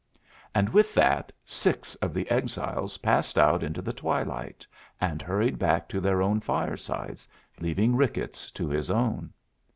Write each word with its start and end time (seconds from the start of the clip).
And 0.55 0.67
with 0.69 0.95
that, 0.95 1.31
six 1.45 1.93
of 1.97 2.11
the 2.11 2.27
exiles 2.31 2.97
passed 2.97 3.37
out 3.37 3.61
into 3.61 3.83
the 3.83 3.93
twilight, 3.93 4.65
and 4.99 5.21
hurried 5.21 5.59
back 5.59 5.87
to 5.89 6.01
their 6.01 6.23
own 6.23 6.39
firesides, 6.39 7.29
leaving 7.59 7.95
Ricketts 7.95 8.49
to 8.53 8.67
his 8.67 8.89
own. 8.89 9.31